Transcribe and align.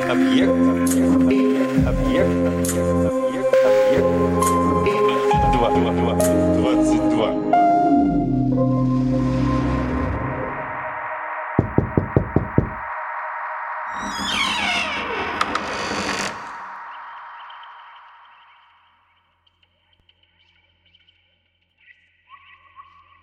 Объект. 0.00 0.50
Объект. 0.50 1.86
Объект. 1.86 2.30
Объект. 3.86 4.06
Два. 5.52 5.70
Два. 5.70 5.92
Два. 5.92 6.14
Двадцать 6.54 7.08
два. 7.10 7.34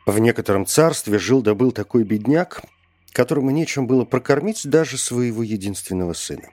В 0.06 0.20
некотором 0.20 0.66
царстве 0.66 1.20
жил 1.20 1.42
да 1.42 1.56
был 1.56 1.72
такой 1.72 2.04
бедняк, 2.04 2.62
которому 3.12 3.52
нечем 3.52 3.88
было 3.88 4.06
прокормить 4.06 4.70
даже 4.70 4.98
своего 4.98 5.42
единственного 5.42 6.14
сына. 6.14 6.50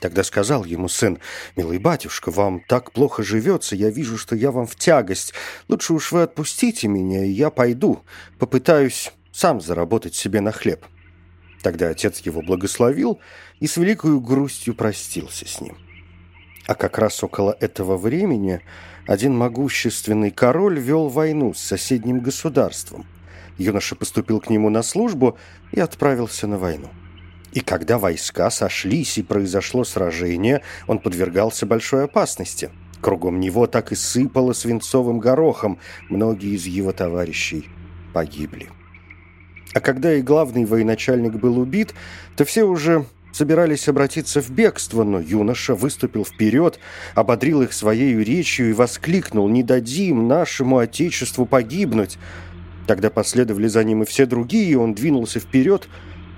Тогда 0.00 0.24
сказал 0.24 0.64
ему 0.64 0.88
сын, 0.88 1.18
«Милый 1.56 1.78
батюшка, 1.78 2.30
вам 2.30 2.60
так 2.68 2.92
плохо 2.92 3.22
живется, 3.22 3.76
я 3.76 3.90
вижу, 3.90 4.18
что 4.18 4.36
я 4.36 4.50
вам 4.50 4.66
в 4.66 4.76
тягость. 4.76 5.32
Лучше 5.68 5.94
уж 5.94 6.12
вы 6.12 6.22
отпустите 6.22 6.86
меня, 6.86 7.24
и 7.24 7.30
я 7.30 7.50
пойду, 7.50 8.02
попытаюсь 8.38 9.12
сам 9.32 9.60
заработать 9.60 10.14
себе 10.14 10.40
на 10.40 10.52
хлеб». 10.52 10.84
Тогда 11.62 11.88
отец 11.88 12.20
его 12.20 12.42
благословил 12.42 13.20
и 13.58 13.66
с 13.66 13.76
великою 13.78 14.20
грустью 14.20 14.74
простился 14.74 15.48
с 15.48 15.60
ним. 15.60 15.76
А 16.66 16.74
как 16.74 16.98
раз 16.98 17.24
около 17.24 17.56
этого 17.60 17.96
времени 17.96 18.60
один 19.06 19.34
могущественный 19.36 20.30
король 20.30 20.78
вел 20.78 21.08
войну 21.08 21.54
с 21.54 21.60
соседним 21.60 22.20
государством. 22.20 23.06
Юноша 23.56 23.96
поступил 23.96 24.40
к 24.40 24.50
нему 24.50 24.68
на 24.68 24.82
службу 24.82 25.38
и 25.72 25.80
отправился 25.80 26.46
на 26.46 26.58
войну. 26.58 26.90
И 27.52 27.60
когда 27.60 27.98
войска 27.98 28.50
сошлись 28.50 29.18
и 29.18 29.22
произошло 29.22 29.84
сражение, 29.84 30.62
он 30.86 30.98
подвергался 30.98 31.66
большой 31.66 32.04
опасности. 32.04 32.70
Кругом 33.00 33.40
него 33.40 33.66
так 33.66 33.92
и 33.92 33.94
сыпало 33.94 34.52
свинцовым 34.52 35.20
горохом. 35.20 35.78
Многие 36.08 36.54
из 36.54 36.66
его 36.66 36.92
товарищей 36.92 37.68
погибли. 38.12 38.68
А 39.74 39.80
когда 39.80 40.14
и 40.14 40.22
главный 40.22 40.64
военачальник 40.64 41.34
был 41.34 41.58
убит, 41.58 41.94
то 42.36 42.44
все 42.44 42.64
уже 42.64 43.04
собирались 43.32 43.88
обратиться 43.88 44.40
в 44.40 44.50
бегство, 44.50 45.04
но 45.04 45.20
юноша 45.20 45.74
выступил 45.74 46.24
вперед, 46.24 46.80
ободрил 47.14 47.62
их 47.62 47.72
своей 47.74 48.16
речью 48.24 48.70
и 48.70 48.72
воскликнул 48.72 49.48
«Не 49.48 49.62
дадим 49.62 50.26
нашему 50.26 50.78
Отечеству 50.78 51.44
погибнуть!» 51.44 52.18
Тогда 52.86 53.10
последовали 53.10 53.66
за 53.66 53.84
ним 53.84 54.02
и 54.02 54.06
все 54.06 54.26
другие, 54.26 54.70
и 54.70 54.74
он 54.76 54.94
двинулся 54.94 55.40
вперед 55.40 55.88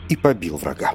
и 0.09 0.17
побил 0.17 0.57
врага. 0.57 0.95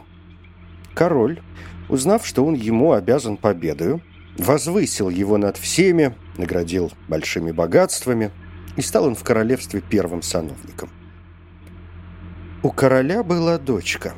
Король, 0.94 1.42
узнав, 1.90 2.26
что 2.26 2.46
он 2.46 2.54
ему 2.54 2.94
обязан 2.94 3.38
победою, 3.38 4.02
возвысил 4.38 5.10
его 5.10 5.38
над 5.38 5.58
всеми, 5.58 6.16
наградил 6.38 6.92
большими 7.08 7.52
богатствами, 7.52 8.32
и 8.76 8.82
стал 8.82 9.06
он 9.06 9.16
в 9.16 9.24
королевстве 9.24 9.82
первым 9.82 10.22
сановником. 10.22 10.90
У 12.64 12.72
короля 12.72 13.24
была 13.24 13.58
дочка, 13.58 14.14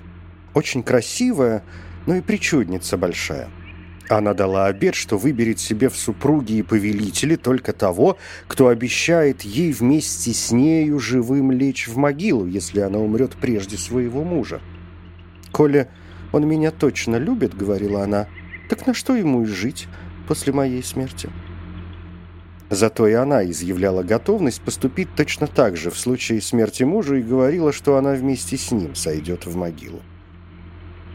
очень 0.53 0.83
красивая, 0.83 1.63
но 2.05 2.15
и 2.15 2.21
причудница 2.21 2.97
большая. 2.97 3.49
Она 4.07 4.35
дала 4.35 4.67
обет, 4.67 4.93
что 4.93 5.17
выберет 5.17 5.59
себе 5.59 5.89
в 5.89 5.97
супруги 5.97 6.53
и 6.53 6.61
повелители 6.61 7.35
только 7.35 7.73
того, 7.73 8.17
кто 8.47 8.67
обещает 8.67 9.41
ей 9.41 9.71
вместе 9.73 10.31
с 10.31 10.51
нею 10.51 10.99
живым 10.99 11.51
лечь 11.51 11.87
в 11.87 11.97
могилу, 11.97 12.45
если 12.45 12.81
она 12.81 12.99
умрет 12.99 13.35
прежде 13.35 13.77
своего 13.77 14.23
мужа. 14.23 14.61
«Коля, 15.55 15.87
он 16.33 16.45
меня 16.45 16.69
точно 16.69 17.15
любит»,— 17.15 17.55
говорила 17.57 18.03
она,— 18.03 18.27
«так 18.69 18.85
на 18.87 18.93
что 18.93 19.15
ему 19.15 19.43
и 19.43 19.45
жить 19.45 19.87
после 20.27 20.51
моей 20.51 20.83
смерти?» 20.83 21.29
Зато 22.69 23.07
и 23.07 23.13
она 23.13 23.45
изъявляла 23.45 24.03
готовность 24.03 24.61
поступить 24.61 25.07
точно 25.15 25.47
так 25.47 25.77
же 25.77 25.91
в 25.91 25.97
случае 25.97 26.41
смерти 26.41 26.83
мужа 26.83 27.15
и 27.15 27.21
говорила, 27.21 27.71
что 27.71 27.95
она 27.95 28.15
вместе 28.15 28.57
с 28.57 28.71
ним 28.71 28.95
сойдет 28.95 29.45
в 29.45 29.55
могилу. 29.55 30.01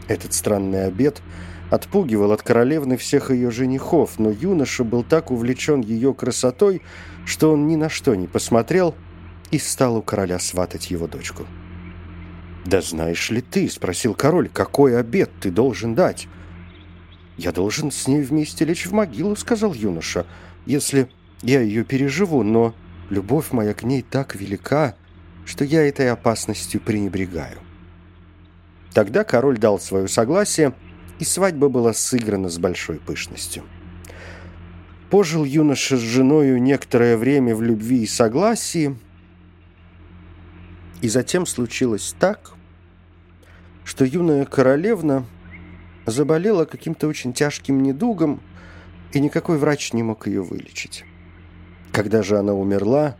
Этот 0.07 0.33
странный 0.33 0.87
обет 0.87 1.21
отпугивал 1.69 2.31
от 2.31 2.41
королевны 2.41 2.97
всех 2.97 3.29
ее 3.29 3.51
женихов, 3.51 4.17
но 4.17 4.31
юноша 4.31 4.83
был 4.83 5.03
так 5.03 5.29
увлечен 5.29 5.81
ее 5.81 6.15
красотой, 6.15 6.81
что 7.27 7.53
он 7.53 7.67
ни 7.67 7.75
на 7.75 7.89
что 7.89 8.15
не 8.15 8.25
посмотрел 8.25 8.95
и 9.51 9.59
стал 9.59 9.97
у 9.97 10.01
короля 10.01 10.39
сватать 10.39 10.89
его 10.89 11.05
дочку. 11.05 11.45
«Да 12.65 12.81
знаешь 12.81 13.29
ли 13.31 13.41
ты,— 13.41 13.69
спросил 13.69 14.13
король,— 14.13 14.49
какой 14.53 14.99
обет 14.99 15.31
ты 15.39 15.49
должен 15.51 15.95
дать?» 15.95 16.27
«Я 17.37 17.51
должен 17.51 17.91
с 17.91 18.07
ней 18.07 18.21
вместе 18.21 18.65
лечь 18.65 18.85
в 18.85 18.93
могилу,— 18.93 19.35
сказал 19.37 19.73
юноша,— 19.73 20.25
если 20.65 21.09
я 21.41 21.61
ее 21.61 21.83
переживу, 21.83 22.43
но 22.43 22.75
любовь 23.09 23.51
моя 23.51 23.73
к 23.73 23.83
ней 23.83 24.03
так 24.03 24.35
велика, 24.35 24.95
что 25.45 25.63
я 25.65 25.87
этой 25.87 26.11
опасностью 26.11 26.79
пренебрегаю». 26.81 27.57
Тогда 28.93 29.23
король 29.23 29.57
дал 29.57 29.79
свое 29.79 30.07
согласие, 30.07 30.73
и 31.19 31.23
свадьба 31.23 31.69
была 31.69 31.93
сыграна 31.93 32.49
с 32.49 32.57
большой 32.57 32.99
пышностью. 32.99 33.63
Пожил 35.09 35.43
юноша 35.45 35.97
с 35.97 35.99
женою 35.99 36.61
некоторое 36.61 37.17
время 37.17 37.55
в 37.55 37.61
любви 37.61 38.03
и 38.03 38.07
согласии, 38.07 38.97
и 41.01 41.09
затем 41.09 41.45
случилось 41.45 42.15
так, 42.19 42.51
что 43.83 44.05
юная 44.05 44.45
королевна 44.45 45.25
заболела 46.05 46.65
каким-то 46.65 47.07
очень 47.07 47.33
тяжким 47.33 47.81
недугом, 47.81 48.41
и 49.13 49.19
никакой 49.19 49.57
врач 49.57 49.93
не 49.93 50.03
мог 50.03 50.27
ее 50.27 50.41
вылечить. 50.41 51.03
Когда 51.91 52.23
же 52.23 52.37
она 52.37 52.53
умерла, 52.53 53.17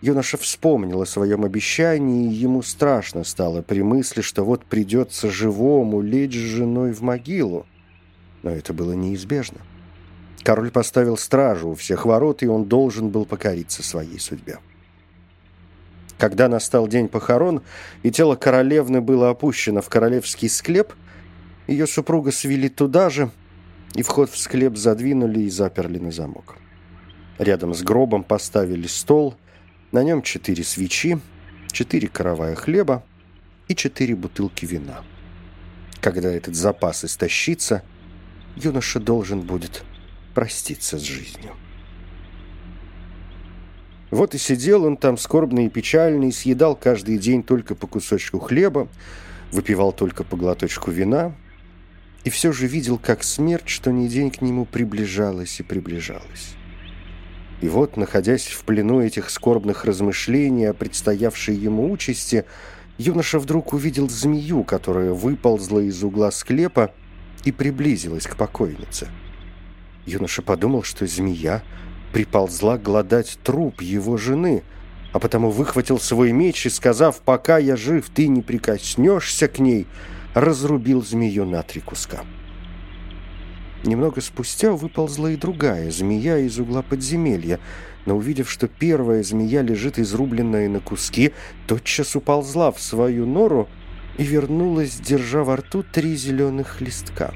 юноша 0.00 0.36
вспомнил 0.36 1.00
о 1.00 1.06
своем 1.06 1.44
обещании, 1.44 2.30
и 2.30 2.34
ему 2.34 2.62
страшно 2.62 3.24
стало 3.24 3.62
при 3.62 3.82
мысли, 3.82 4.20
что 4.20 4.44
вот 4.44 4.64
придется 4.64 5.30
живому 5.30 6.00
лечь 6.00 6.34
с 6.34 6.56
женой 6.56 6.92
в 6.92 7.00
могилу. 7.00 7.66
Но 8.42 8.50
это 8.50 8.74
было 8.74 8.92
неизбежно. 8.92 9.58
Король 10.42 10.70
поставил 10.70 11.16
стражу 11.16 11.70
у 11.70 11.74
всех 11.74 12.06
ворот, 12.06 12.42
и 12.42 12.46
он 12.46 12.64
должен 12.64 13.10
был 13.10 13.24
покориться 13.24 13.82
своей 13.82 14.18
судьбе. 14.18 14.58
Когда 16.20 16.48
настал 16.48 16.86
день 16.86 17.08
похорон, 17.08 17.62
и 18.02 18.10
тело 18.10 18.36
королевны 18.36 19.00
было 19.00 19.30
опущено 19.30 19.80
в 19.80 19.88
королевский 19.88 20.50
склеп, 20.50 20.92
ее 21.66 21.86
супруга 21.86 22.30
свели 22.30 22.68
туда 22.68 23.08
же, 23.08 23.30
и 23.94 24.02
вход 24.02 24.28
в 24.28 24.36
склеп 24.36 24.76
задвинули 24.76 25.40
и 25.40 25.48
заперли 25.48 25.96
на 25.96 26.12
замок. 26.12 26.58
Рядом 27.38 27.72
с 27.72 27.82
гробом 27.82 28.22
поставили 28.22 28.86
стол, 28.86 29.34
на 29.92 30.04
нем 30.04 30.20
четыре 30.20 30.62
свечи, 30.62 31.18
четыре 31.72 32.06
каравая 32.06 32.54
хлеба 32.54 33.02
и 33.68 33.74
четыре 33.74 34.14
бутылки 34.14 34.66
вина. 34.66 35.02
Когда 36.02 36.30
этот 36.30 36.54
запас 36.54 37.02
истощится, 37.02 37.82
юноша 38.56 39.00
должен 39.00 39.40
будет 39.40 39.84
проститься 40.34 40.98
с 40.98 41.02
жизнью. 41.02 41.54
Вот 44.10 44.34
и 44.34 44.38
сидел 44.38 44.84
он 44.84 44.96
там 44.96 45.16
скорбный 45.16 45.66
и 45.66 45.70
печальный, 45.70 46.32
съедал 46.32 46.74
каждый 46.74 47.18
день 47.18 47.42
только 47.42 47.74
по 47.74 47.86
кусочку 47.86 48.40
хлеба, 48.40 48.88
выпивал 49.52 49.92
только 49.92 50.24
по 50.24 50.36
глоточку 50.36 50.90
вина, 50.90 51.34
и 52.24 52.30
все 52.30 52.52
же 52.52 52.66
видел, 52.66 52.98
как 52.98 53.22
смерть, 53.22 53.68
что 53.68 53.92
ни 53.92 54.08
день 54.08 54.30
к 54.30 54.42
нему 54.42 54.64
приближалась 54.64 55.60
и 55.60 55.62
приближалась. 55.62 56.54
И 57.60 57.68
вот, 57.68 57.96
находясь 57.96 58.46
в 58.46 58.64
плену 58.64 59.00
этих 59.00 59.30
скорбных 59.30 59.84
размышлений 59.84 60.64
о 60.66 60.74
предстоявшей 60.74 61.54
ему 61.54 61.90
участи, 61.90 62.44
юноша 62.98 63.38
вдруг 63.38 63.72
увидел 63.72 64.08
змею, 64.08 64.64
которая 64.64 65.12
выползла 65.12 65.80
из 65.80 66.02
угла 66.02 66.30
склепа 66.30 66.92
и 67.44 67.52
приблизилась 67.52 68.26
к 68.26 68.36
покойнице. 68.36 69.08
Юноша 70.06 70.42
подумал, 70.42 70.82
что 70.82 71.06
змея 71.06 71.62
приползла 72.12 72.78
гладать 72.78 73.38
труп 73.42 73.82
его 73.82 74.16
жены, 74.16 74.62
а 75.12 75.18
потому 75.18 75.50
выхватил 75.50 75.98
свой 75.98 76.32
меч 76.32 76.66
и, 76.66 76.70
сказав 76.70 77.20
«пока 77.20 77.58
я 77.58 77.76
жив, 77.76 78.08
ты 78.14 78.28
не 78.28 78.42
прикоснешься 78.42 79.48
к 79.48 79.58
ней», 79.58 79.86
разрубил 80.34 81.02
змею 81.02 81.44
на 81.44 81.62
три 81.62 81.80
куска. 81.80 82.24
Немного 83.84 84.20
спустя 84.20 84.72
выползла 84.72 85.28
и 85.28 85.36
другая 85.36 85.90
змея 85.90 86.38
из 86.38 86.58
угла 86.58 86.82
подземелья, 86.82 87.58
но 88.04 88.16
увидев, 88.16 88.50
что 88.50 88.68
первая 88.68 89.22
змея 89.22 89.62
лежит 89.62 89.98
изрубленная 89.98 90.68
на 90.68 90.80
куски, 90.80 91.32
тотчас 91.66 92.14
уползла 92.14 92.72
в 92.72 92.80
свою 92.80 93.26
нору 93.26 93.68
и 94.18 94.24
вернулась, 94.24 94.96
держа 94.96 95.44
во 95.44 95.56
рту 95.56 95.82
три 95.82 96.14
зеленых 96.14 96.80
листка. 96.80 97.32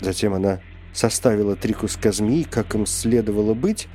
Затем 0.00 0.34
она 0.34 0.60
составила 0.92 1.56
три 1.56 1.74
куска 1.74 2.12
змеи, 2.12 2.42
как 2.42 2.74
им 2.74 2.86
следовало 2.86 3.54
быть, 3.54 3.88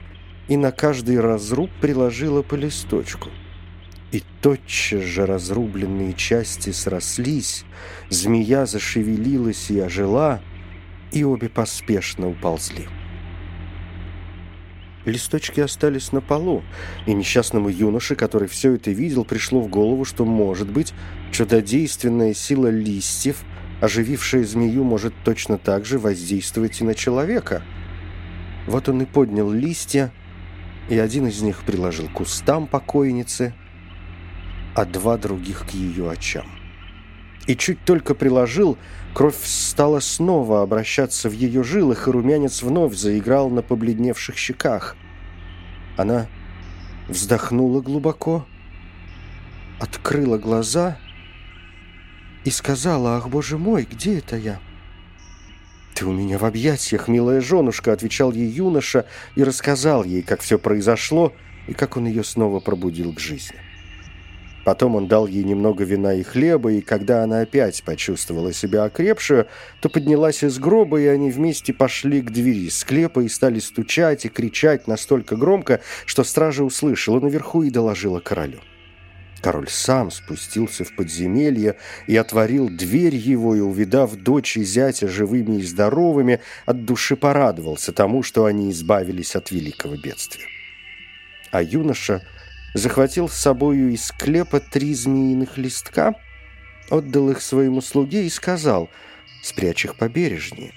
и 0.47 0.57
на 0.57 0.71
каждый 0.71 1.19
разруб 1.19 1.69
приложила 1.81 2.42
по 2.42 2.56
листочку. 2.56 3.30
И 4.12 4.24
тотчас 4.42 5.01
же 5.01 5.25
разрубленные 5.25 6.13
части 6.13 6.71
срослись, 6.71 7.65
змея 8.09 8.65
зашевелилась 8.65 9.69
и 9.71 9.80
ожила, 9.80 10.42
и 11.12 11.24
обе 11.24 11.50
поспешно 11.50 12.30
уползли. 12.30 12.88
Листочки 15.06 15.59
остались 15.59 16.12
на 16.12 16.21
полу, 16.21 16.63
и 17.06 17.13
несчастному 17.13 17.69
юноше, 17.69 18.15
который 18.15 18.47
все 18.47 18.74
это 18.74 18.89
видел, 18.89 19.24
пришло 19.24 19.62
в 19.62 19.68
голову, 19.68 20.03
что, 20.03 20.25
может 20.25 20.71
быть, 20.71 20.94
чудодейственная 21.31 22.33
сила 22.33 22.68
листьев, 22.68 23.44
оживившая 23.81 24.44
змею, 24.44 24.83
может 24.83 25.13
точно 25.24 25.57
так 25.57 25.86
же 25.86 26.00
воздействовать 26.00 26.81
и 26.81 26.83
на 26.83 26.95
человека. 26.95 27.63
Вот 28.68 28.89
он 28.89 29.01
и 29.01 29.06
поднял 29.06 29.51
листья, 29.51 30.12
и 30.89 30.98
один 30.98 31.27
из 31.27 31.42
них 31.42 31.63
приложил 31.63 32.10
к 32.10 32.19
устам 32.19 32.68
покойницы, 32.68 33.54
а 34.75 34.86
два 34.86 35.18
других 35.18 35.68
к 35.68 35.72
ее 35.72 36.10
очам. 36.10 36.48
И 37.48 37.56
чуть 37.56 37.83
только 37.86 38.16
приложил, 38.16 38.77
кровь 39.13 39.44
стала 39.44 40.00
снова 40.00 40.63
обращаться 40.63 41.30
в 41.30 41.33
ее 41.33 41.63
жилах, 41.63 42.07
и 42.07 42.12
румянец 42.12 42.63
вновь 42.63 42.95
заиграл 42.95 43.50
на 43.50 43.62
побледневших 43.62 44.36
щеках. 44.36 44.95
Она 45.95 46.28
вздохнула 47.07 47.81
глубоко, 47.81 48.48
открыла 49.80 50.38
глаза 50.38 50.98
и 52.45 52.51
сказала, 52.51 53.18
«Ах, 53.18 53.27
боже 53.27 53.57
мой, 53.57 53.86
где 53.89 54.19
это 54.19 54.38
я?» 54.38 54.59
«Ты 55.95 56.06
у 56.06 56.13
меня 56.13 56.38
в 56.38 56.45
объятиях, 56.45 57.07
милая 57.07 57.42
женушка»,— 57.42 57.92
отвечал 57.94 58.31
ей 58.31 58.47
юноша 58.50 59.06
и 59.36 59.44
рассказал 59.44 60.03
ей, 60.03 60.21
как 60.21 60.42
все 60.42 60.59
произошло 60.59 61.33
и 61.68 61.74
как 61.74 61.97
он 61.97 62.06
ее 62.06 62.24
снова 62.24 62.59
пробудил 62.59 63.13
к 63.13 63.19
жизни. 63.19 63.57
Потом 64.63 64.95
он 64.95 65.07
дал 65.07 65.27
ей 65.27 65.44
немного 65.44 65.83
вина 65.83 66.15
и 66.15 66.24
хлеба, 66.24 66.71
и 66.71 66.81
когда 66.81 67.24
она 67.24 67.42
опять 67.42 67.83
почувствовала 67.83 68.51
себя 68.51 68.83
окрепшую, 68.83 69.47
то 69.80 69.89
поднялась 69.89 70.44
из 70.44 70.57
гроба, 70.57 71.00
и 71.00 71.06
они 71.06 71.30
вместе 71.30 71.71
пошли 71.71 72.21
к 72.21 72.31
двери 72.31 72.69
склепа 72.69 73.19
и 73.21 73.30
стали 73.30 73.59
стучать 73.59 74.25
и 74.25 74.30
кричать 74.30 74.88
настолько 74.88 75.36
громко, 75.36 75.81
что 76.06 76.24
стража 76.24 76.63
услышала 76.63 77.19
наверху 77.19 77.62
и 77.62 77.69
доложила 77.69 78.19
королю. 78.19 78.59
Король 79.45 79.69
сам 79.69 80.09
спустился 80.09 80.83
в 80.83 80.95
подземелье 80.95 81.75
и 82.07 82.18
отворил 82.18 82.68
дверь 82.68 83.13
его, 83.13 83.56
и, 83.56 83.59
увидав 83.59 84.15
дочь 84.15 84.57
и 84.57 84.63
зятя 84.63 85.07
живыми 85.07 85.57
и 85.57 85.62
здоровыми, 85.62 86.42
от 86.65 86.83
души 86.86 87.15
порадовался 87.15 87.94
тому, 87.94 88.24
что 88.24 88.45
они 88.45 88.71
избавились 88.71 89.36
от 89.36 89.51
великого 89.51 89.97
бедствия. 89.97 90.47
А 91.51 91.62
юноша 91.62 92.24
захватил 92.74 93.30
с 93.30 93.36
собою 93.36 93.92
из 93.92 94.06
склепа 94.06 94.59
три 94.59 94.95
змеиных 94.95 95.59
листка, 95.59 96.15
отдал 96.89 97.30
их 97.30 97.39
своему 97.39 97.81
слуге 97.81 98.25
и 98.25 98.31
сказал, 98.31 98.89
спрячь 99.44 99.86
их 99.86 99.94
побережнее. 99.94 100.74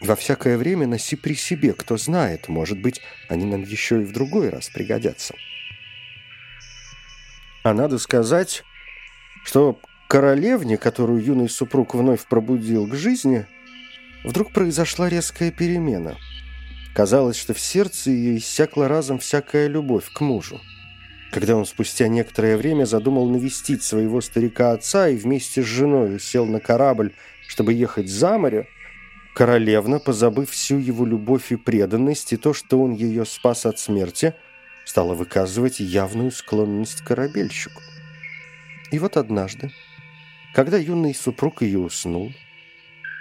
Во 0.00 0.14
всякое 0.14 0.56
время 0.56 0.86
носи 0.86 1.16
при 1.16 1.34
себе, 1.34 1.72
кто 1.72 1.96
знает, 1.96 2.46
может 2.46 2.80
быть, 2.80 3.00
они 3.28 3.46
нам 3.46 3.64
еще 3.64 4.00
и 4.00 4.04
в 4.04 4.12
другой 4.12 4.48
раз 4.50 4.68
пригодятся. 4.68 5.34
А 7.62 7.74
надо 7.74 7.98
сказать, 7.98 8.64
что 9.44 9.78
королевне, 10.08 10.76
которую 10.76 11.22
юный 11.22 11.48
супруг 11.48 11.94
вновь 11.94 12.26
пробудил 12.26 12.86
к 12.88 12.94
жизни, 12.94 13.46
вдруг 14.24 14.52
произошла 14.52 15.08
резкая 15.08 15.50
перемена. 15.50 16.16
Казалось, 16.94 17.36
что 17.36 17.54
в 17.54 17.60
сердце 17.60 18.10
ее 18.10 18.38
иссякла 18.38 18.88
разом 18.88 19.18
всякая 19.18 19.68
любовь 19.68 20.10
к 20.12 20.20
мужу. 20.20 20.60
Когда 21.30 21.56
он 21.56 21.64
спустя 21.64 22.08
некоторое 22.08 22.58
время 22.58 22.84
задумал 22.84 23.30
навестить 23.30 23.82
своего 23.82 24.20
старика-отца 24.20 25.08
и 25.08 25.16
вместе 25.16 25.62
с 25.62 25.66
женой 25.66 26.20
сел 26.20 26.44
на 26.44 26.60
корабль, 26.60 27.14
чтобы 27.48 27.72
ехать 27.72 28.10
за 28.10 28.36
море, 28.36 28.66
королевна, 29.34 29.98
позабыв 29.98 30.50
всю 30.50 30.76
его 30.76 31.06
любовь 31.06 31.50
и 31.52 31.56
преданность 31.56 32.34
и 32.34 32.36
то, 32.36 32.52
что 32.52 32.82
он 32.82 32.92
ее 32.92 33.24
спас 33.24 33.64
от 33.64 33.78
смерти, 33.78 34.34
стала 34.84 35.14
выказывать 35.14 35.80
явную 35.80 36.30
склонность 36.30 37.00
к 37.00 37.06
корабельщику. 37.06 37.82
И 38.90 38.98
вот 38.98 39.16
однажды, 39.16 39.70
когда 40.54 40.76
юный 40.76 41.14
супруг 41.14 41.62
ее 41.62 41.78
уснул, 41.78 42.32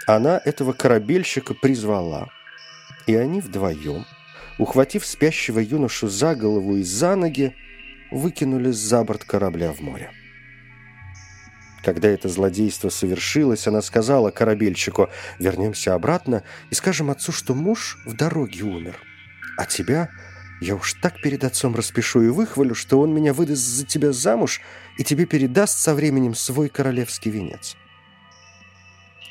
она 0.08 0.42
этого 0.44 0.74
корабельщика 0.74 1.54
призвала, 1.54 2.30
и 3.08 3.16
они 3.16 3.40
вдвоем, 3.40 4.06
ухватив 4.58 5.06
спящего 5.06 5.60
юношу 5.60 6.08
за 6.08 6.36
голову 6.36 6.78
и 6.78 6.84
за 6.84 7.16
ноги, 7.16 7.56
выкинули 8.12 8.72
за 8.72 9.04
борт 9.04 9.24
корабля 9.24 9.72
в 9.72 9.80
море. 9.80 10.12
Когда 11.84 12.10
это 12.10 12.30
злодейство 12.30 12.90
совершилось, 12.90 13.66
она 13.68 13.82
сказала 13.82 14.30
корабельщику, 14.30 15.10
«Вернемся 15.40 15.96
обратно 15.96 16.44
и 16.70 16.76
скажем 16.76 17.10
отцу, 17.10 17.32
что 17.32 17.56
муж 17.56 17.98
в 18.06 18.14
дороге 18.16 18.64
умер. 18.64 18.98
А 19.58 19.66
тебя 19.66 20.10
я 20.62 20.76
уж 20.76 20.94
так 20.94 21.20
перед 21.22 21.44
отцом 21.44 21.76
распишу 21.76 22.22
и 22.22 22.30
выхвалю, 22.30 22.76
что 22.76 23.00
он 23.02 23.14
меня 23.14 23.34
выдаст 23.34 23.64
за 23.64 23.86
тебя 23.86 24.14
замуж 24.14 24.62
и 24.98 25.04
тебе 25.04 25.26
передаст 25.26 25.80
со 25.80 25.94
временем 25.96 26.36
свой 26.36 26.70
королевский 26.70 27.32
венец». 27.32 27.76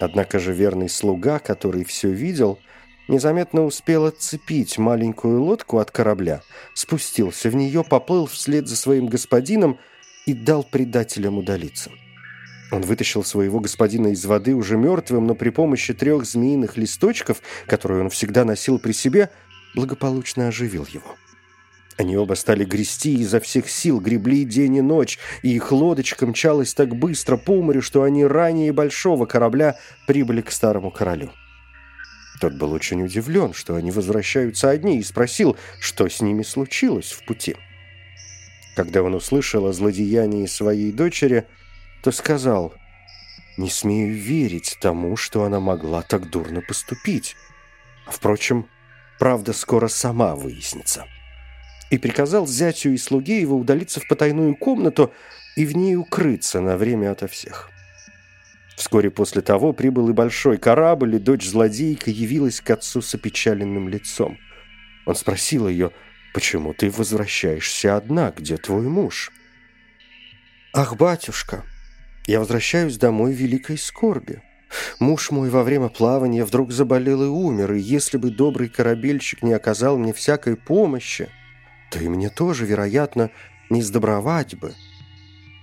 Однако 0.00 0.38
же 0.38 0.52
верный 0.52 0.88
слуга, 0.88 1.38
который 1.38 1.84
все 1.84 2.10
видел, 2.10 2.58
незаметно 3.06 3.64
успел 3.64 4.06
отцепить 4.06 4.78
маленькую 4.78 5.42
лодку 5.42 5.78
от 5.78 5.90
корабля, 5.90 6.42
спустился 6.74 7.50
в 7.50 7.54
нее, 7.54 7.84
поплыл 7.84 8.26
вслед 8.26 8.66
за 8.66 8.76
своим 8.76 9.06
господином 9.08 9.78
и 10.26 10.32
дал 10.32 10.64
предателям 10.64 11.36
удалиться. 11.38 11.90
Он 12.72 12.82
вытащил 12.82 13.24
своего 13.24 13.60
господина 13.60 14.08
из 14.08 14.24
воды 14.24 14.54
уже 14.54 14.76
мертвым, 14.76 15.26
но 15.26 15.34
при 15.34 15.50
помощи 15.50 15.92
трех 15.92 16.24
змеиных 16.24 16.76
листочков, 16.76 17.42
которые 17.66 18.02
он 18.02 18.10
всегда 18.10 18.44
носил 18.44 18.78
при 18.78 18.92
себе, 18.92 19.30
благополучно 19.74 20.48
оживил 20.48 20.86
его. 20.86 21.16
Они 22.00 22.16
оба 22.16 22.32
стали 22.32 22.64
грести 22.64 23.14
изо 23.16 23.40
всех 23.40 23.68
сил, 23.68 24.00
гребли 24.00 24.44
день 24.44 24.76
и 24.76 24.80
ночь, 24.80 25.18
и 25.42 25.54
их 25.54 25.70
лодочка 25.70 26.26
мчалась 26.26 26.72
так 26.72 26.96
быстро 26.96 27.36
по 27.36 27.60
морю, 27.60 27.82
что 27.82 28.04
они 28.04 28.24
ранее 28.24 28.72
большого 28.72 29.26
корабля 29.26 29.76
прибыли 30.06 30.40
к 30.40 30.50
старому 30.50 30.90
королю. 30.90 31.30
Тот 32.40 32.54
был 32.54 32.72
очень 32.72 33.02
удивлен, 33.02 33.52
что 33.52 33.74
они 33.74 33.90
возвращаются 33.90 34.70
одни, 34.70 34.98
и 34.98 35.02
спросил, 35.02 35.58
что 35.78 36.08
с 36.08 36.22
ними 36.22 36.42
случилось 36.42 37.12
в 37.12 37.22
пути. 37.26 37.56
Когда 38.74 39.02
он 39.02 39.14
услышал 39.14 39.66
о 39.66 39.74
злодеянии 39.74 40.46
своей 40.46 40.92
дочери, 40.92 41.46
то 42.02 42.12
сказал, 42.12 42.72
«Не 43.58 43.68
смею 43.68 44.14
верить 44.14 44.78
тому, 44.80 45.18
что 45.18 45.44
она 45.44 45.60
могла 45.60 46.00
так 46.00 46.30
дурно 46.30 46.62
поступить. 46.62 47.36
Впрочем, 48.06 48.66
правда 49.20 49.52
скоро 49.52 49.86
сама 49.86 50.34
выяснится». 50.34 51.06
И 51.90 51.98
приказал 51.98 52.46
зятю 52.46 52.90
и 52.90 52.96
слуге 52.96 53.40
его 53.40 53.56
удалиться 53.56 54.00
в 54.00 54.08
потайную 54.08 54.56
комнату 54.56 55.12
и 55.56 55.64
в 55.64 55.76
ней 55.76 55.94
укрыться 55.96 56.60
на 56.60 56.76
время 56.76 57.12
ото 57.12 57.28
всех. 57.28 57.70
Вскоре 58.76 59.10
после 59.10 59.42
того 59.42 59.74
прибыл 59.74 60.08
и 60.08 60.14
большой 60.14 60.56
корабль, 60.56 61.16
и 61.16 61.18
дочь-злодейка 61.18 62.10
явилась 62.10 62.62
к 62.62 62.70
отцу 62.70 63.02
с 63.02 63.14
опечаленным 63.14 63.88
лицом. 63.88 64.38
Он 65.04 65.14
спросил 65.14 65.68
ее, 65.68 65.90
«Почему 66.32 66.72
ты 66.72 66.90
возвращаешься 66.90 67.96
одна? 67.96 68.32
Где 68.34 68.56
твой 68.56 68.88
муж?» 68.88 69.32
«Ах, 70.72 70.96
батюшка, 70.96 71.64
я 72.26 72.38
возвращаюсь 72.38 72.96
домой 72.96 73.34
в 73.34 73.36
великой 73.36 73.76
скорби. 73.76 74.42
Муж 74.98 75.30
мой 75.30 75.50
во 75.50 75.62
время 75.62 75.88
плавания 75.88 76.44
вдруг 76.44 76.72
заболел 76.72 77.22
и 77.22 77.26
умер, 77.26 77.72
и 77.72 77.80
если 77.80 78.16
бы 78.16 78.30
добрый 78.30 78.68
корабельщик 78.68 79.42
не 79.42 79.52
оказал 79.52 79.98
мне 79.98 80.12
всякой 80.12 80.56
помощи, 80.56 81.28
то 81.90 81.98
и 81.98 82.08
мне 82.08 82.30
тоже, 82.30 82.66
вероятно, 82.66 83.30
не 83.68 83.82
сдобровать 83.82 84.56
бы». 84.56 84.74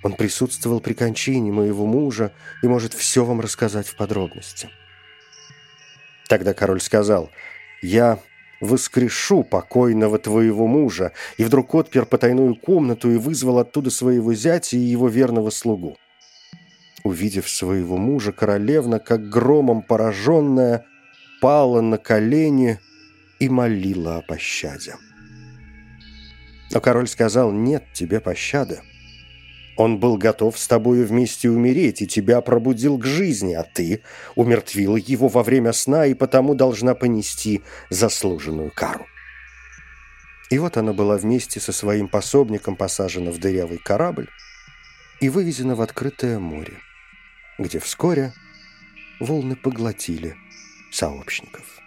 Он 0.03 0.13
присутствовал 0.13 0.79
при 0.79 0.93
кончине 0.93 1.51
моего 1.51 1.85
мужа 1.85 2.31
и 2.61 2.67
может 2.67 2.93
все 2.93 3.25
вам 3.25 3.41
рассказать 3.41 3.87
в 3.87 3.95
подробности. 3.95 4.69
Тогда 6.29 6.53
король 6.53 6.81
сказал, 6.81 7.31
«Я 7.81 8.19
воскрешу 8.61 9.43
покойного 9.43 10.19
твоего 10.19 10.67
мужа», 10.67 11.13
и 11.37 11.43
вдруг 11.43 11.73
отпер 11.73 12.05
потайную 12.05 12.55
комнату 12.55 13.11
и 13.11 13.17
вызвал 13.17 13.59
оттуда 13.59 13.89
своего 13.89 14.33
зятя 14.33 14.77
и 14.77 14.79
его 14.79 15.07
верного 15.07 15.49
слугу. 15.49 15.97
Увидев 17.03 17.49
своего 17.49 17.97
мужа, 17.97 18.31
королевна, 18.31 18.99
как 18.99 19.29
громом 19.29 19.81
пораженная, 19.81 20.85
пала 21.41 21.81
на 21.81 21.97
колени 21.97 22.79
и 23.39 23.49
молила 23.49 24.17
о 24.17 24.21
пощаде. 24.21 24.95
Но 26.71 26.81
король 26.81 27.07
сказал, 27.07 27.51
«Нет 27.51 27.85
тебе 27.93 28.19
пощады». 28.19 28.81
Он 29.77 29.99
был 29.99 30.17
готов 30.17 30.57
с 30.57 30.67
тобою 30.67 31.05
вместе 31.05 31.49
умереть 31.49 32.01
и 32.01 32.07
тебя 32.07 32.41
пробудил 32.41 32.97
к 32.97 33.05
жизни, 33.05 33.53
а 33.53 33.63
ты 33.63 34.01
умертвила 34.35 34.97
его 34.97 35.27
во 35.27 35.43
время 35.43 35.71
сна 35.71 36.07
и 36.07 36.15
потому 36.15 36.55
должна 36.55 36.95
понести 36.95 37.61
заслуженную 37.91 38.71
кару. 38.73 39.05
И 40.49 40.57
вот 40.57 40.77
она 40.77 40.93
была 40.93 41.17
вместе 41.17 41.59
со 41.59 41.71
своим 41.71 42.07
пособником 42.07 42.75
посажена 42.75 43.31
в 43.31 43.37
дырявый 43.37 43.77
корабль, 43.77 44.29
и 45.19 45.29
вывезено 45.29 45.75
в 45.75 45.81
открытое 45.81 46.39
море, 46.39 46.73
где 47.57 47.79
вскоре 47.79 48.33
волны 49.19 49.55
поглотили 49.55 50.35
сообщников. 50.91 51.81